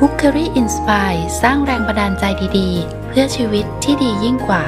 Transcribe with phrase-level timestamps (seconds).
[0.00, 2.24] b o o k e r y Inspire สร้างแรงบันดาลใจ
[2.58, 4.64] ดีๆ เพื่อชีวิตที่ดียิ่งกว่า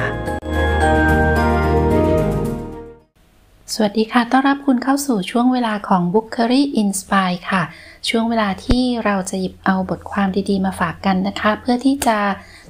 [3.73, 7.63] สวัสดีค่ะ ต้อนรับคุณเข้าสู่ช่วงเวลาของ b o o k e r y Inspire ค่ะ
[8.09, 12.17] ช่วงเวลาที่เราจะหยิบเอาบทความดีๆ มาฝากกันนะคะ เพื่อที่จะ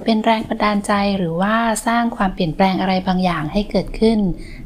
[0.04, 1.56] เป็นแรงบันดาลใจหรือว่า
[1.86, 4.18] สร้างความเปลี่ยนแปลงอะไรบางอย่างให้เกิดขึ้น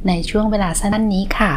[0.09, 1.53] ในช่วงเวลาสั้นนี้ค่ะ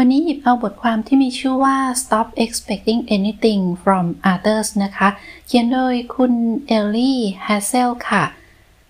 [0.00, 5.08] วันนี้หยิบเอาบทความที่มีชื่อว่า Stop Expecting Anything from Others นะคะ
[5.46, 6.32] เขียนโดยคุณ
[6.66, 8.24] เอลลี่แฮเซลค่ะ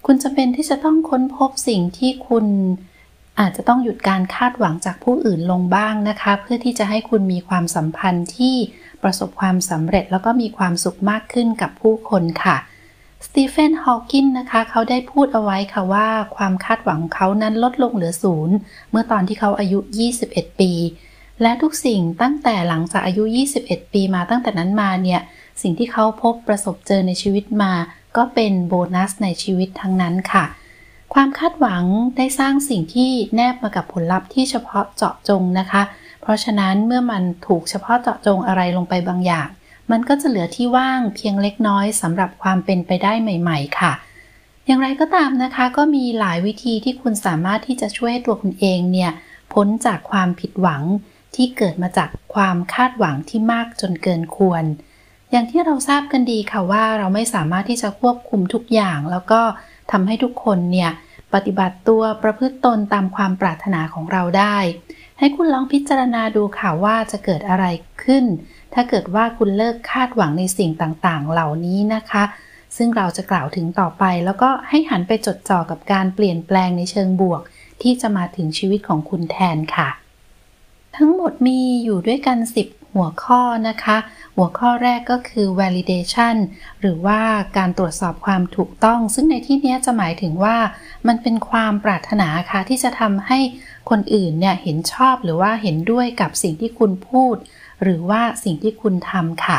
[0.07, 2.47] คุณจำเป็นที่จะต้องค้นพบสิ่งที่คุณ
[3.41, 8.57] อาจจะต้องหยุดการคาดหวังจากผู้อื่นลงบ้างนะคะ เพื่อที่จะให้คุณมีความสัมพันธ์ที่
[9.03, 12.57] ประสบความสำเร็จแล้วก็มีความสุขมากขึ้นกับผู้คนค่ะ
[13.25, 18.57] สตีเฟน ฮอว์กินนะคะ เขาได้พูดเอาไว้ค่ะว่าความคาดหวังของเขานั้นลดลงเหลือศูนย์
[18.91, 19.79] เมื่อตอนที่เขาอายุ
[20.19, 20.73] 21 ปี
[21.43, 23.25] และทุกสิ่งตั้งแต่หลังจากอายุ
[23.59, 25.21] 21 ปีมาตั้งแต่นั้นมาเนี่ย
[25.63, 27.73] สิ่งที่เขาพบประสบเจอในชีวิตมา
[28.17, 30.45] ก็เป็นโบนัสในชีวิตทั้งนั้นค่ะ
[31.15, 31.85] ความคาดหวัง
[32.17, 35.83] ได้สร้างสิ่งที่แนบมากับผลลัพธ์ที่เฉพาะเจาะจงนะคะ
[36.23, 39.49] เพราะฉะนั้นเมื่อมันถูกเฉพาะเจาะจงอะไรลงไปบางอย่าง
[39.91, 43.93] มันก็จะเหลือที่ว่างเพียงเล็กน้อยสำหรับความเป็นไปได้ใหม่ ๆ ค่ะ
[44.67, 49.13] อย่างไรก็ตามนะคะ ก็มีหลายวิธีที่คุณสามารถที่จะช่วยให้ตัวคุณเองเนี่ย
[49.53, 50.83] พ้นจากความผิดหวัง
[51.35, 54.65] ที่เกิดมาจากความคาดหวังที่มากจนเกินควร
[55.31, 59.41] อย่างที่เราทราบกันดีค่ะว่าเราไม่สามารถที่จะควบคุมทุกอย่าง แล้วก็
[59.91, 60.91] ทำให้ทุกคนเนี่ย
[61.35, 64.57] ปฏิบัติตัวประพฤติตนตามความปรารถนาของเราได้
[65.19, 67.67] ให้คุณลองพิจารณาดูค่ะว่าจะเกิดอะไร
[68.03, 68.25] ขึ้น
[68.75, 72.25] ถ้าเกิดว่าคุณเลิกคาดหวังในสิ่งต่างๆ เหล่านี้นะคะ
[72.77, 77.43] ซึ่งเราจะกล่าวถึงต่อไป แล้วก็ให้หันไปจดจ่อกับการเปลี่ยนแปลงในเชิงบวก
[77.83, 79.89] ที่จะมาถึงชีวิตของคุณแทนค่ะ
[80.97, 83.97] ทั้งหมดมีอยู่ด้วยกัน 10 หัวข้อนะคะ
[84.37, 86.37] หัวข้อแรกก็คือ validation
[86.81, 87.21] หรือว่า
[87.57, 90.57] การตรวจสอบความถูกต้อง ซึ่งในที่นี้จะหมายถึงว่า
[91.07, 93.39] มันเป็นความปรารถนาค่ะที่จะทำให้
[93.91, 97.37] คนอื่นเนี่ยเห็นชอบหรือว่าเห็นด้วยกับสิ่งที่คุณพูด
[97.83, 99.59] หรือว่าสิ่งที่คุณทำค่ะ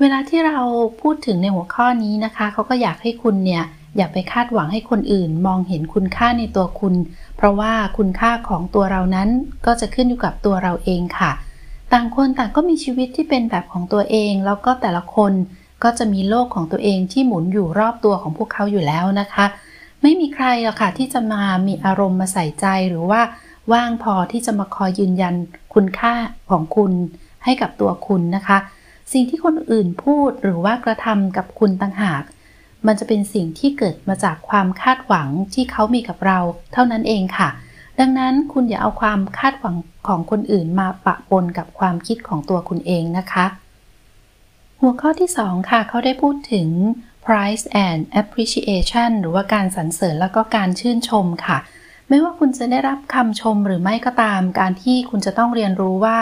[0.00, 0.60] เวลาที่เรา
[1.00, 3.64] พูดถึงในหัวข้อนี้นะคะเขาก็อยากให้คุณเนี่ย
[3.96, 6.94] อย่าไปคาดหวังให้คนอื่นมองเห็นคุณค่าในตัวคุณ
[7.36, 9.28] เพราะว่าคุณค่าของตัวเรานั้น
[9.66, 11.32] ก็จะขึ้นอยู่กับตัวเราเองค่ะ
[11.92, 15.32] ต่างคนต่างก็มีชีวิตที่เป็นแบบของตัวเอง แล้วก็แต่ละคน
[15.82, 19.46] ก็จะมีโลกของตัวเองที่หมุนอยู่รอบตัวของพวกเขาอยู่แล้วนะคะ
[20.02, 23.20] ไม่มีใครหรอกค่ะที่จะมามีอารมณ์มาใส่ใจหรือว่า
[23.72, 25.34] ว่างพอที่จะมาคอยยืนยัน
[25.74, 26.14] คุณค่า
[26.50, 26.92] ของคุณ
[27.44, 28.58] ให้กับตัวคุณนะคะ
[29.12, 32.22] สิ่งที่คนอื่นพูดหรือว่ากระทำกับคุณต่างหาก
[32.86, 36.38] มันจะเป็นสิ่งที่เกิดมาจากความคาดหวังที่เขามีกับเรา
[36.72, 37.48] เท่านั้นเองค่ะ
[38.00, 39.76] ดังนั้นคุณอย่าเอาความคาดหวัง
[40.08, 43.46] ของคนอื่นมาปะปนกับความคิดของตัวคุณเองนะคะ
[44.80, 46.68] หัวข้อที่ 2 ค่ะ เขาได้พูดถึง
[47.30, 51.58] price and appreciation หรือว่าการสรรเสริญแล้วก็การชื่นชมค่ะ
[52.08, 56.20] ไม่ว่าคุณจะได้รับคำชมหรือไม่ก็ตาม การที่คุณจะต้องเรียนรู้ว่า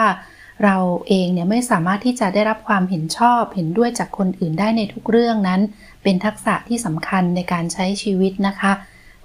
[0.63, 0.77] เรา
[1.07, 5.61] เองเนี่ยไม่สามารถที่จะได้รับความเห็นชอบ เห็นด้วยจากคนอื่นได้ในทุกเรื่องนั้น
[6.03, 8.71] เป็นทักษะที่สำคัญในการใช้ชีวิตนะคะ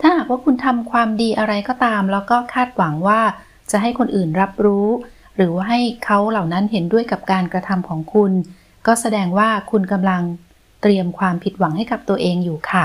[0.00, 3.20] ถ้าหากว่าคุณทำความดีอะไรก็ตาม แล้วก็คาดหวังว่า
[3.70, 4.88] จะให้คนอื่นรับรู้
[5.36, 8.32] หรือว่าให้เขาเหล่านั้นเห็นด้วยกับการกระทำของคุณ
[8.86, 10.22] ก็แสดงว่าคุณกำลัง
[10.84, 12.84] เตรียมความผิดหวังให้กับตัวเองอยู่ค่ะ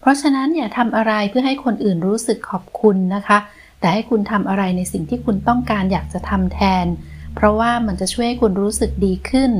[0.00, 3.38] เพราะฉะนั้นอย่าทำอะไรเพื่อให้คนอื่นรู้สึกขอบคุณนะคะ
[3.80, 6.86] แต่ให้คุณทำอะไรในสิ่งที่คุณต้องการอยากจะทำแทน
[7.34, 9.52] เพราะว่ามันจะช่วยให้คุณรู้สึกดีขึ้น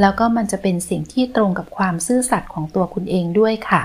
[0.00, 3.82] แล้วก็มันจะเป็นสิ่งที่ตรงกับความซื่อสัตย์ของตัวคุณเองด้วยค่ะ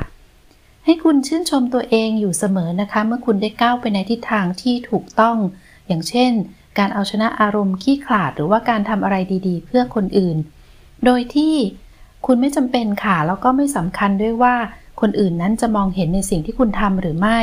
[0.85, 5.38] ให้คุณชื่นชมตัวเองอยู่เสมอนะคะ เมื่อคุณได้ก้าวไปในทิศทางที่ถูกต้อง
[5.88, 6.31] อย่างเช่น
[6.78, 9.16] การเอาชนะอารมณ์ขี้ขลาดหรือว่าการทำอะไร
[9.47, 10.38] ดี ๆ เพื่อคนอื่น
[11.05, 11.55] โดยที่
[12.26, 14.56] คุณไม่จำเป็นค่ะ แล้วก็ไม่สำคัญด้วยว่า
[15.02, 17.40] คนอื่นนั้นจะมองเห็นในสิ่งที่คุณทำหรือไม่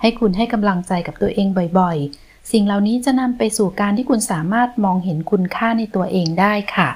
[0.00, 1.46] ให้คุณให้กำลังใจกับตัวเอง
[1.78, 6.88] บ่อยๆ สิ่งเหล่านี้จะนำไปสู่การที่คุณสามารถมองเห็นคุณค่าในตัวเองได้ค่ะ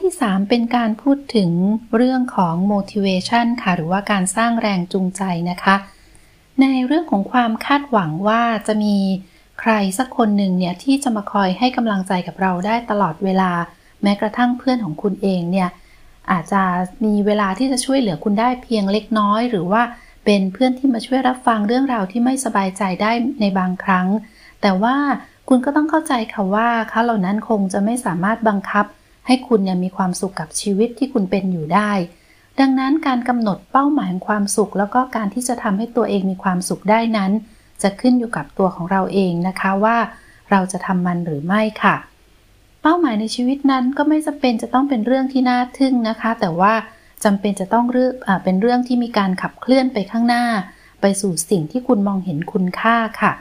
[0.00, 1.50] ที่ 3 เป็นการพูดถึง
[1.96, 5.76] เรื่องของ motivation ค่ะ หรือว่าการสร้างแรงจูงใจนะคะ
[6.60, 8.96] ในเรื่องของความคาดหวังว่าจะมี
[9.60, 13.50] ใครสักคนหนึ่งเนี่ยที่จะมาคอยให้กำลังใจกับเราได้ตลอดเวลา
[14.02, 15.68] แม้กระทั่งเพื่อนของคุณเองเนี่ย
[16.30, 16.62] อาจจะ
[17.04, 19.82] มีเวลาที่จะช่วยเหลือคุณได้เพียงเล็กน้อย หรือว่า
[20.24, 24.06] เป็นเพื่อนที่มาช่วยรับฟังเรื่องราวที่ไม่สบายใจได้ในบางครั้ง
[24.62, 24.96] แต่ว่า
[25.48, 28.86] คุณก็ต้องเข้าใจค่ะว่าเขาเหล่านั้นคงจะไม่สามารถบังคับ
[29.26, 31.90] ให้คุณยังมีความสุขกับชีวิตที่คุณเป็นอยู่ได้
[32.60, 37.30] ดังนั้นการกำหนดเป้าหมายของความสุข แล้วก็การที่จะทำให้ตัวเองมีความสุขได้นั้น
[37.82, 39.96] จะขึ้นอยู่กับตัวของเราเองนะคะว่า
[40.50, 41.96] เราจะทำมันหรือไม่ค่ะ
[42.82, 46.74] เป้าหมายในชีวิตนั้นก็ไม่จำเป็นจะต้องเป็นเรื่องที่น่าทึ่งนะคะ แต่ว่า
[47.24, 48.12] จำเป็นจะต้องเรื่อง
[48.44, 50.44] เป็นเรื่องที่มีการขับเคลื่อนไปข้างหน้า
[51.00, 53.32] ไปสู่สิ่งที่คุณมองเห็นคุณค่าค่ะ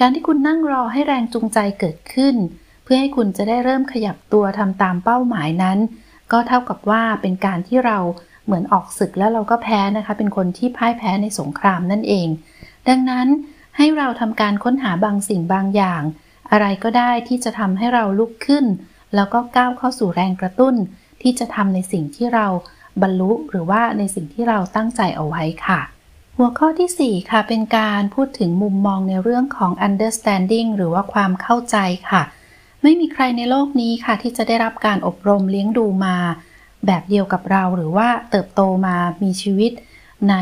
[0.00, 2.34] การที่คุณนั่งรอให้แรงจูงใจเกิดขึ้น
[2.84, 5.78] เพื่อให้คุณจะได้เริ่มขยับตัวทำตามเป้าหมายนั้น
[6.32, 7.98] ก็เท่ากับว่าเป็นการที่เรา
[8.44, 12.28] เหมือนออกศึกแล้วเราก็แพ้นะคะ เป็นคนที่พ่ายแพ้ในสงครามนั่นเอง
[12.88, 13.26] ดังนั้น
[13.76, 16.02] ให้เราทำการค้นหาบางสิ่งบางอย่าง
[16.50, 18.64] อะไรก็ได้ที่จะทำให้เราลุกขึ้น
[19.14, 20.74] แล้วก็ก้าวเข้าสู่แรงกระตุ้น
[21.22, 22.46] ที่จะทำในสิ่งที่เรา
[23.02, 25.80] บรรลุหรือว่าในสิ่งที่เราตั้งใจเอาไว้ค่ะ
[26.36, 31.76] หัวข้อที่ 4 ค่ะ เป็นการพูดถึงมุมมองในเรื่องของ understanding หรือว่าความเข้าใจ
[32.10, 32.22] ค่ะ
[32.82, 36.16] ไม่มีใครในโลกนี้ค่ะ ที่จะได้รับการอบรมเลี้ยงดูมา
[36.86, 39.72] แบบเดียวกับเราหรือว่าเติบโตมามีชีวิต
[40.30, 40.36] ใน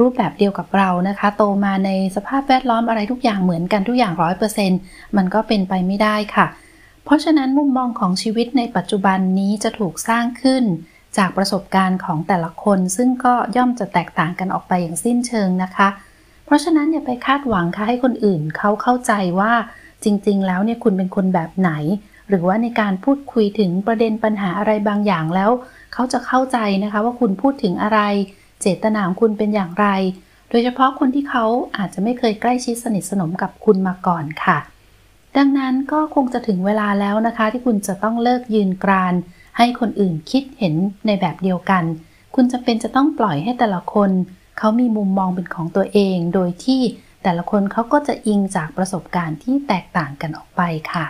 [0.00, 4.80] รูปแบบเดียวกับเรานะคะ โตมาในสภาพแวดล้อมอะไรทุกอย่างเหมือนกันทุกอย่างร้อยเปอร์เซ็นต์
[5.16, 6.46] มันก็เป็นไปไม่ได้ค่ะ
[7.04, 10.64] เพราะฉะนั้นมุมมองของชีวิตในปัจจุบันนี้จะถูกสร้างขึ้น
[11.16, 15.88] จากประสบการณ์ของแต่ละคน ซึ่งก็ย่อมจะแตกต่างกันออกไปอย่างสิ้นเชิงนะคะ
[16.44, 19.52] เพราะฉะนั้นอย่าไปคาดหวังค่ะให้คนอื่นเขาเข้าใจว่า
[20.04, 21.72] จริง ๆ แล้วเนี่ยคุณเป็นคนแบบไหน
[22.28, 25.50] หรือว่าในการพูดคุยถึงประเด็นปัญหาอะไรบางอย่างแล้ว
[25.92, 28.00] เขาจะเข้าใจนะคะว่าคุณพูดถึงอะไร
[28.60, 29.86] เจตนาของคุณเป็นอย่างไร
[30.50, 31.44] โดยเฉพาะคนที่เขา
[31.76, 34.58] อาจจะไม่เคยใกล้ชิดสนิทสนมกับคุณมาก่อนค่ะ
[35.36, 39.14] ดังนั้นก็คงจะถึงเวลาแล้วนะคะ ที่คุณจะต้องเลิกยืนกราน
[39.58, 40.74] ให้คนอื่นคิดเห็น
[41.06, 41.84] ในแบบเดียวกัน
[42.34, 44.10] คุณจะเป็นจะต้องปล่อยให้แต่ละคน
[44.58, 46.82] เขามีมุมมองเป็นของตัวเอง โดยที่
[47.22, 50.62] แต่ละคนเขาก็จะอิงจากประสบการณ์ที่แตกต่างกันออกไป
[50.92, 51.06] ค่ะ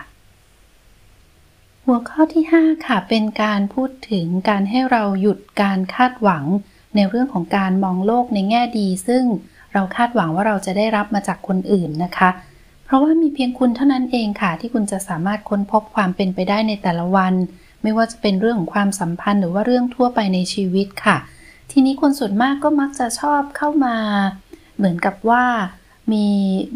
[1.85, 6.43] หัวข้อที่ 5 ค่ะ เป็นการพูดถึงการให้เราหยุดการคาดหวัง
[6.95, 9.23] ในเรื่องของการมองโลกในแง่ดี ซึ่ง
[9.73, 12.29] เราคาดหวังว่าเราจะได้รับมาจากคนอื่นนะคะ
[12.85, 17.33] เพราะว่ามีเพียงคุณเท่านั้นเองค่ะ ที่คุณจะสามารถค้นพบความเป็นไปได้ในแต่ละวัน
[17.83, 21.17] ไม่ว่าจะเป็นเรื่องของความสัมพันธ์หรือว่าเรื่องทั่วไปในชีวิตค่ะ
[21.71, 23.95] ทีนี้คนส่วนมากก็มักจะชอบเข้ามา
[24.77, 25.43] เหมือนกับว่า
[26.13, 26.25] มี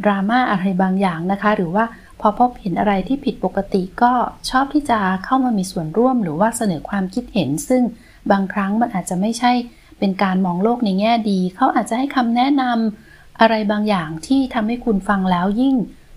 [0.03, 1.85] ดราม่าอะไรบางอย่างนะคะ หรือว่า
[2.21, 4.12] พอพบเห็นอะไรที่ผิดปกติก็
[4.50, 7.83] ชอบที่จะเข้ามามีส่วนร่วม หรือว่าเสนอความคิดเห็น ซึ่ง
[8.31, 9.51] บางครั้งมันอาจจะไม่ใช่
[10.00, 15.75] เป็นการมองโลกในแง่ดี เขาอาจจะให้คำแนะนำอะไรบางอย่างที่ทำให้คุณฟังแล้วยิ่ง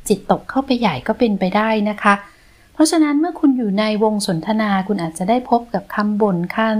[0.08, 2.14] จิตตกเข้าไปใหญ่ก็เป็นไปได้นะคะ
[2.72, 6.76] เพราะฉะนั้นเมื่อคุณอยู่ในวงสนทนาคุณอาจจะได้พบกับคำบ่นคัน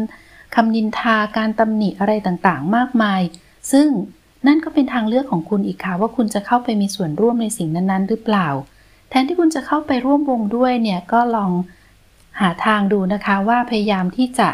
[0.55, 3.21] คำนินทาการตำหนิอะไรต่างๆ มากมาย
[3.73, 3.89] ซึ่ง
[4.47, 8.49] นั่นก็เป็นทางเลือกของคุณอีกค่ะว่าคุณจะเข้าไปมีส่วนร่วมในสิ่งนั้นๆ หรือเปล่า
[9.11, 11.53] แทนที่คุณจะเข้าไปร่วมวงด้วยเนี่ยก็ลอง
[12.41, 14.49] หาทางดูนะคะว่าพยายามที่จะ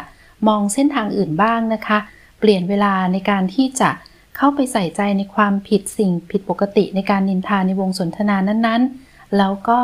[0.47, 1.97] มองเส้นทางอื่นบ้างนะคะ
[2.39, 3.89] เปลี่ยนเวลาในการที่จะ
[4.37, 9.79] เข้าไปใส่ใจในความผิดสิ่งผิดปกติในการนินทาในวงสนทนานั้นๆ แล้วก็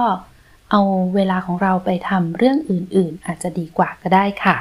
[0.72, 0.82] เอา
[1.16, 4.58] เวลาของเราไปทำเรื่องอื่นๆ อาจจะดีกว่าก็ได้ค่ะ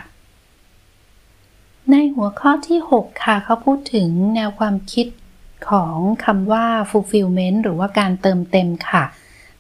[1.90, 5.06] ในหัวข้อที่ 6 ค่ะเขาพูดถึงแนวความคิด
[5.70, 9.04] ของคำว่า fulfillment หรือว่าการเติมเต็มค่ะ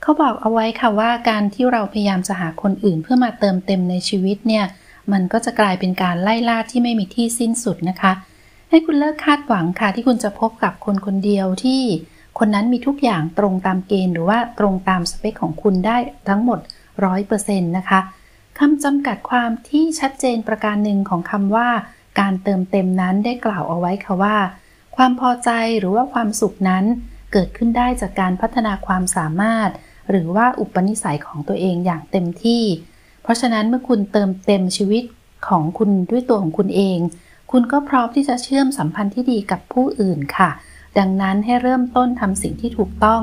[0.02, 4.64] เขาบอกเอาไว้ค่ะว่าการที่เราพยายามจะหาคนอื่นเพื่อมาเติมเต็มในชีวิตเนี่ย
[5.12, 8.12] มันก็จะกลายเป็นการไล่ล่าที่ไม่มีที่สิ้นสุดนะคะ
[8.70, 11.82] ให้คุณเลิกคาดหวังค่ะ ที่คุณจะพบกับคนคนเดียวที่
[12.38, 15.96] คนนั้นมีทุกอย่างตรงตามเกณฑ์ หรือว่าตรงตามสเปคของคุณได้
[16.28, 16.58] ทั้งหมด
[17.18, 18.00] 100%นะคะ
[18.58, 21.68] คำจำกัดความที่ชัดเจนประการหนึ่งของคำว่า
[22.20, 24.36] การเติมเต็มนั้นได้กล่าวเอาไว้ค่ะว่า
[24.96, 26.84] ความพอใจหรือว่าความสุขนั้น
[27.32, 29.70] เกิดขึ้นได้จากการพัฒนาความสามารถ
[30.10, 32.62] หรือว่าอุปนิสัยของตัวเองอย่างเต็มที่
[33.22, 35.04] เพราะฉะนั้นเมื่อคุณเติมเต็มชีวิต
[35.48, 36.98] ของคุณด้วยตัวของคุณเอง
[37.50, 40.50] คุณก็พร้อมที่จะเชื่อมสัมพันธ์ที่ดีกับผู้อื่นค่ะ
[40.98, 43.22] ดังนั้นให้เริ่มต้นทำสิ่งที่ถูกต้อง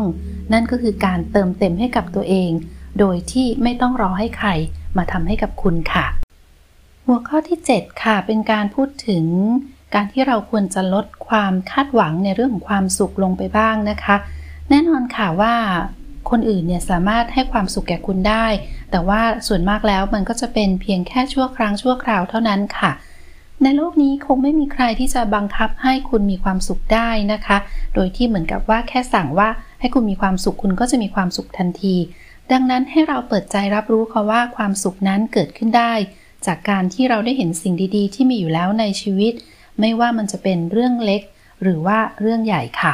[0.53, 2.51] นั่นก็คือการเติมเต็มให้กับตัวเอง
[2.99, 4.49] โดยที่ไม่ต้องรอให้ใคร
[4.97, 6.05] มาทำให้กับคุณค่ะ
[7.05, 9.25] หัวข้อที่ 7 ค่ะ เป็นการพูดถึง
[9.93, 14.15] การที่เราควรจะลดความคาดหวังในเรื่องของความสุขลงไปบ้างนะคะ
[14.69, 15.55] แน่นอนค่ะว่า
[16.29, 18.45] คนอื่นเนี่ยสามารถให้ความสุขแก่คุณได้
[18.91, 22.91] แต่ว่าส่วนมากแล้วมันก็จะเป็นเพียงแค่ชั่วครั้งชั่วคราวเท่านั้นค่ะ
[23.63, 27.57] ในโลกนี้คงไม่มีใครที่จะบังคับให้คุณมีความสุขได้นะคะ
[27.93, 31.95] โดยที่เหมือนกับว่าแค่สั่งว่าให้คุณมีความสุขคุณก็จะมีความสุขทันที
[32.51, 35.93] ดังนั้นให้เราเปิดใจรับรู้ค่ะว่าความสุขนั้นเกิดขึ้นได้
[36.45, 39.33] จากการที่เราได้เห็นสิ่งดี ๆ ที่มีอยู่แล้วในชีวิต
[39.79, 41.21] ไม่ว่ามันจะเป็นเรื่องเล็ก
[41.61, 42.93] หรือว่าเรื่องใหญ่ค่ะ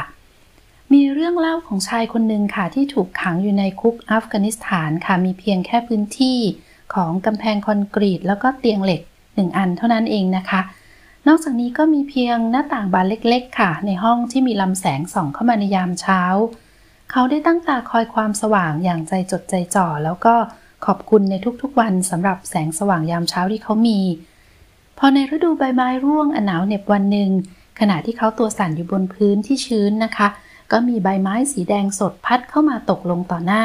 [0.94, 6.38] มีเรื่องเล่าของชายคนหนึ่งค่ะที่ถูกขังอยู่ในคุกอัฟกานิสถานค่ะมีเพียงแค่พื้นที่
[6.94, 9.00] ของกำแพงคอนกรีต แล้วก็เตียงเหล็ก
[9.34, 10.60] หนึ่งอันเท่านั้นเองนะคะ
[11.26, 16.22] นอกจากนี้ก็มีเพียงหน้าต่างบานเล็กๆ ค่ะ ในห้องที่มีลำแสงส่องเข้ามาในยามเช้า
[17.10, 20.34] เขาได้ตั้งตาคอยความสว่างอย่างใจจดใจจ่อ แล้วก็
[20.86, 24.00] ขอบคุณในทุกๆวันสำหรับแสงสว่างยามเช้าที่เขามี
[24.98, 27.30] พอในฤดูใบไม้ร่วงอันหนาวเหน็บวันหนึ่ง
[27.80, 30.28] ขณะที่เขาตัวสั่นอยู่บนพื้นที่ชื้นนะคะ
[30.72, 33.64] ก็มีใบไม้สีแดงสดพัดเข้ามาตกลงต่อหน้า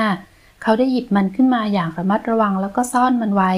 [0.61, 3.51] เขาได้หยิบมันขึ้นมาอย่างระมัดระวังแล้วก็ซ่อนมันไว้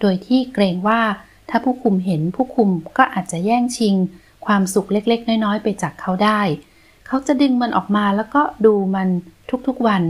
[0.00, 1.00] โดยที่เกรงว่า
[1.48, 3.94] ถ้าผู้คุมเห็นผู้คุมก็อาจจะแย่งชิง
[4.46, 6.40] ความสุขเล็กๆ น้อยๆ ไปจากเขาได้
[7.06, 9.08] เขาจะดึงมันออกมาแล้วก็ดูมัน
[9.68, 10.02] ทุกๆวัน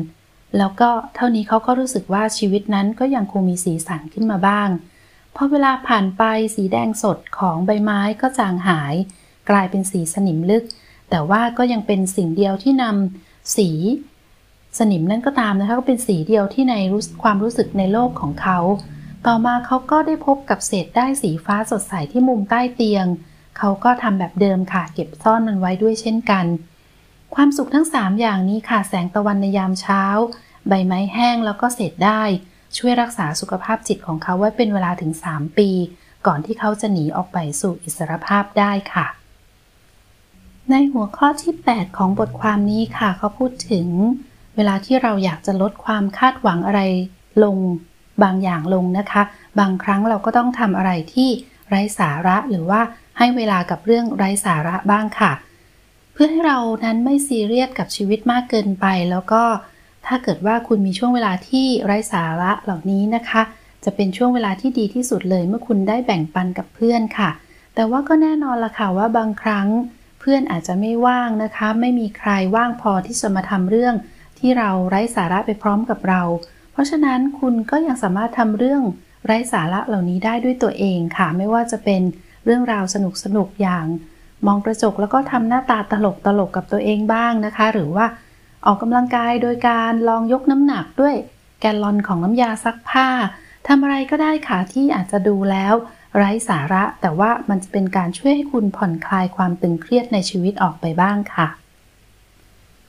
[0.59, 4.69] แล้วก็เท่านี้เขาก็รู้สึกว่าชีวิตนั้นก็ยังคงมีสีสันขึ้นมาบ้าง
[5.37, 6.23] พอเวลาผ่านไป
[6.57, 8.95] สีแดงสดของใบไม้ก็จางหาย
[9.51, 10.65] กลายเป็นสีสนิมลึก
[11.15, 13.69] แต่ว่าก็ยังเป็นสิ่งเดียวที่นำสี
[14.79, 16.75] สนิมนั่นก็ตามนะคะก็เป็นสีเดียวที่ใน
[17.23, 18.59] ความรู้สึกในโลกของเขา
[19.27, 23.07] ต่อมาเขาก็ได้พบกับเศษได้สีฟ้าสดใสที่มุมใต้เตียง
[23.59, 26.47] เขาก็ทำแบบเดิมค่ะเก็บซ่อนมันไว้ด้วยเช่นกัน
[27.35, 30.03] ความสุขทั้ง 3 อย่างนี้ค่ะแสงตะวันในยามเช้า
[30.69, 32.23] ใบไม้แห้งแล้วก็เศษได้
[32.77, 35.71] ช่วยรักษาสุขภาพจิตของเขาไว้เป็นเวลาถึง 3 ปี
[36.27, 39.07] ก่อนที่เขาจะหนีออกไปสู่อิสรภาพได้ค่ะ
[40.73, 43.89] ในหัวข้อที่ 8 ของบทความนี้ค่ะเขาพูดถึง
[44.57, 46.81] เวลาที่เราอยากจะลดความคาดหวังอะไร
[47.45, 47.57] ลง
[48.23, 49.23] บางอย่างลงนะคะ
[49.61, 51.31] บางครั้งเราก็ต้องทำอะไรที่
[51.69, 52.81] ไร้สาระหรือว่า
[53.19, 55.33] ให้เวลากับเรื่องไร้สาระบ้างค่ะ
[56.13, 59.43] เพื่อให้เรานั้นไม่ซีเรียสกับชีวิตมากเกินไป แล้วก็
[60.07, 63.43] ถ้าเกิดว่าคุณมีช่วงเวลาที่ไร้สาระเหล่านี้นะคะ
[63.85, 67.31] จะเป็นช่วงเวลาที่ดีที่สุดเลยเมื่อคุณได้แบ่งปันกับเพื่อนค่ะ
[67.75, 69.69] แต่ว่าก็แน่นอนละค่ะว่าบางครั้ง
[70.25, 73.95] เพื่อนอาจจะไม่ว่างนะคะ ไม่มีใครว่างพอที่จะมาทำเรื่อง
[74.39, 76.23] ที่เราไร้สาระไปพร้อมกับเรา
[76.73, 78.83] เพราะฉะนั้นคุณก็ยังสามารถทำเรื่อง
[79.27, 82.03] ไร้สาระเหล่านี้ได้ด้วยตัวเองค่ะ ไม่ว่าจะเป็น
[82.45, 83.87] เรื่องราวสนุกสนุกอย่าง
[84.47, 88.07] มองกระจกแล้วก็ทำหน้าตาตลกตลกกับตัวเองบ้างนะคะ หรือว่า
[88.67, 91.15] ออกกำลังกายโดยการลองยกน้ำหนักด้วย
[91.61, 93.09] แกลลอนของน้ำยาซักผ้า
[93.69, 95.75] ทำอะไรก็ได้ค่ะที่อาจจะดูแล้ว
[96.17, 101.49] ไร้สาระ แต่ว่ามันจะเป็นการช่วยให้คุณผ่อนคลายความตึงเครียดในชีวิตออกไปบ้างค่ะ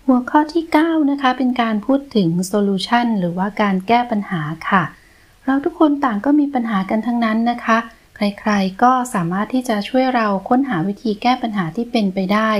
[0.05, 4.83] หัวข้อที่ 9 นะคะ เป็นการพูดถึงโซลูชันหรือว่าการแก้ปัญหาค่ะ
[5.45, 7.77] เราทุกคนต่างก็มีปัญหากันทั้งนั้นนะคะ
[8.15, 12.51] ใครๆก็สามารถที่จะช่วยเราค้นหาวิธีแก้ปัญหาที่เป็นไปได้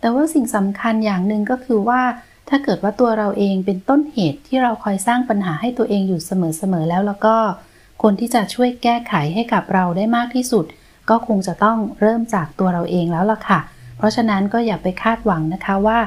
[0.00, 2.02] แต่ว่าสิ่งสำคัญอย่างหนึ่งก็คือว่า
[2.48, 7.36] ถ้าเกิดว่าตัวเราเองเป็นต้นเหตุที่เราคอยสร้างปัญหาให้ตัวเองอยู่เสมอๆแล้วแล้วก็
[8.02, 10.64] คนที่จะช่วยแก้ไขให้กับเราได้มากที่สุด
[11.10, 13.60] ก็คงจะต้องเริ่มจากตัวเราเองแล้วล่ะค่ะ
[13.96, 15.98] เพราะฉะนั้นก็อย่าไปคาดหวังนะคะว่า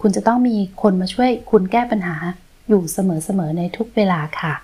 [0.00, 2.16] คุณจะต้องมีคนมาช่วยคุณแก้ปัญหา
[2.68, 2.98] อยู่เส
[3.38, 4.54] มอๆในทุกเวลาค่ะ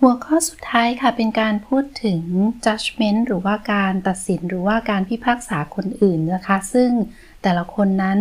[0.00, 2.20] หัวข้อสุดท้ายค่ะเป็นการพูดถึง
[2.64, 6.90] judgment หรือว่าการตัดสินหรือว่าการพิพากษาคนอื่นนะคะ ซึ่ง
[7.42, 8.18] แต่ละคนนั้น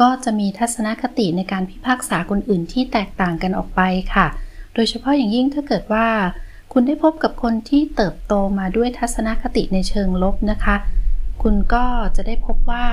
[0.00, 3.80] ก็จะมีทัศนคติในการพิพากษาคนอื่นที่แตกต่างกันออกไป
[4.14, 4.26] ค่ะ
[4.74, 6.06] โดยเฉพาะอย่างยิ่งถ้าเกิดว่า
[6.72, 10.76] คุณได้พบกับคนที่เติบโตมาด้วยทัศนคติในเชิงลบนะคะ
[11.42, 11.84] คุณก็
[12.16, 12.86] จะได้พบว่า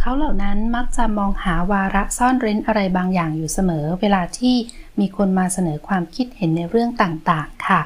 [0.00, 4.54] เขาเหล่านั้นมักจะมองหาวาระซ่อนเร้นอะไรบางอย่างอยู่เสมอ เวลาที่
[5.00, 7.80] มีคนมาเสนอความคิดเห็นในเรื่องต่างๆ ค่ะ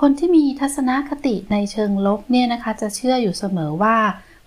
[0.00, 3.96] คนที่มีทัศนคติในเชิงลบเนี่ยนะคะ จะเชื่ออยู่เสมอว่า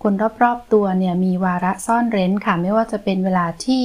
[0.04, 3.84] คนรอบๆตัวเนี่ยมีวาระซ่อนเร้นค่ะ ไม่ว่าจะเป็นเวลาที่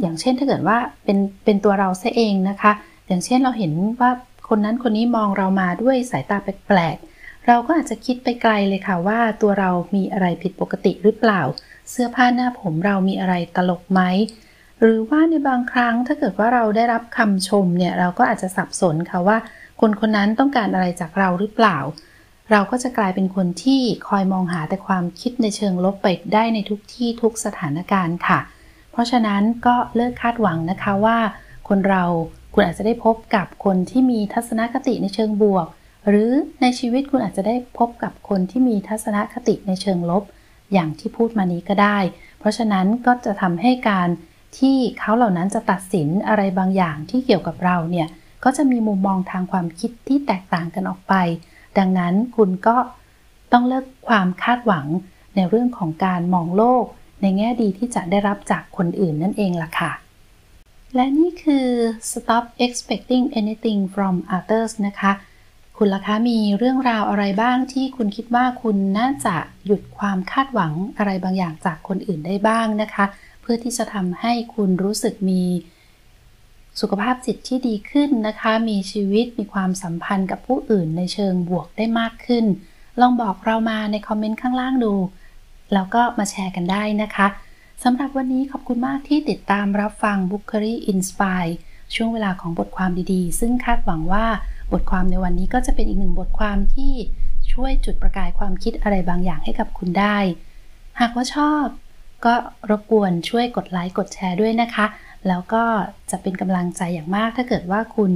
[0.00, 2.72] อย่างเช่นถ้าเกิดว่าเป็นเป็นตัวเราซะเองนะคะ
[3.06, 4.10] อย่างเช่นเราเห็นว่า
[4.48, 11.42] คนนั้นคนนี้มองเรามาด้วยสายตาแปลกๆ เราก็อาจจะคิดไปไกลเลยค่ะว่าตัวเรามีอะไรผิดปกติหรือเปล่า
[11.90, 14.00] เสื้อผ้าหน้าผมเรามีอะไรตลกไหม
[14.80, 19.38] หรือว่าในบางครั้งถ้าเกิดว่าเราได้รับคำชมเนี่ยเราก็อาจจะสับสนค่ะว่า
[19.80, 21.78] คนคนนั้นต้องการอะไรจากเราหรือเปล่า
[22.50, 28.38] เราก็จะกลายเป็นคนที่คอยมองหาแต่ความคิดในเชิงลบไปได้ในทุกที่ทุกสถานการณ์ค่ะ
[28.92, 31.18] เพราะฉะนั้นก็เลิกคาดหวังนะคะว่า
[31.68, 32.04] คนเรา
[32.54, 35.66] คุณอาจจะได้พบกับคนที่มีทัศนคติในเชิงบวก
[36.08, 36.30] หรือ
[36.60, 40.22] ในชีวิตคุณอาจจะได้พบกับคนที่มีทัศนคติในเชิงลบ
[40.72, 41.98] อย่างที่พูดมานี้ก็ได้
[42.38, 44.08] เพราะฉะนั้นก็จะทำให้การ
[44.58, 48.08] ที่เขาเหล่านั้นจะตัดสินอะไรบางอย่างที่เกี่ยวกับเราเนี่ย
[48.44, 51.14] ก็จะมีมุมมองทางความคิดที่แตกต่างกันออกไป
[51.78, 52.76] ดังนั้นคุณก็
[53.52, 54.86] ต้องเลิกความคาดหวัง
[55.36, 56.84] ในเรื่องของการมองโลก
[57.22, 59.92] ในแง่ดีที่จะได้รับจากคนอื่นนั่นเองล่ะค่ะ
[60.94, 61.68] และนี่คือ
[62.12, 65.12] stop expecting anything from others นะคะ
[65.76, 69.36] คุณล่ะคะมีเรื่องราวอะไรบ้างที่คุณคิดว่าคุณน่าจะ
[69.66, 73.04] หยุดความคาดหวังอะไรบางอย่างจากคนอื่นได้บ้างนะคะ
[73.40, 75.42] เพื่อที่จะทำให้คุณรู้สึกมี
[76.80, 82.44] สุขภาพจิตที่ดีขึ้นนะคะ มีชีวิต มีความสัมพันธ์กับผู้อื่นในเชิงบวกได้มากขึ้น
[83.00, 84.94] ลองบอกเรามาในคอมเมนต์ข้างล่างดู
[85.74, 87.26] แล้วก็มาแชร์กันได้นะคะ
[87.82, 91.52] สำหรับวันนี้ขอบคุณมากที่ติดตามรับฟัง b o o k e r y Inspire
[91.94, 94.26] ช่วงเวลาของบทความดีๆ ซึ่งคาดหวังว่า
[94.72, 96.92] บทความในวันนี้ก็จะเป็นอีกหนึ่งบทความที่
[97.52, 100.16] ช่วยจุดประกายความคิดอะไรบางอย่างให้กับคุณได้
[101.00, 101.66] หากว่าชอบ
[102.24, 102.34] ก็
[102.70, 104.86] รบกวนช่วยกดไลค์กดแชร์ด้วยนะคะ
[105.28, 105.64] แล้วก็
[106.10, 108.12] จะเป็นกำลังใจอย่างมากถ้าเกิดว่าคุณ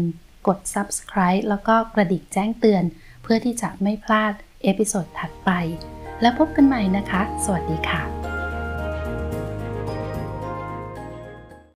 [0.47, 2.85] กด subscribe แล้วก็กระดิ่งแจ้งเตือน
[3.23, 5.51] เพื่อที่จะไม่พลาด episode ถัดไป
[6.21, 8.38] แล้วพบกันใหม่นะคะ สวัสดีค่ะ